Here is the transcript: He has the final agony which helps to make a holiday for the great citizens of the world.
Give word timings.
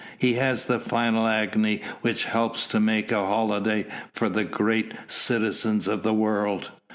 He 0.17 0.33
has 0.33 0.65
the 0.65 0.79
final 0.79 1.27
agony 1.27 1.81
which 2.01 2.23
helps 2.23 2.65
to 2.65 2.79
make 2.79 3.11
a 3.11 3.23
holiday 3.23 3.85
for 4.11 4.29
the 4.29 4.43
great 4.43 4.95
citizens 5.05 5.87
of 5.87 6.01
the 6.01 6.11
world. 6.11 6.71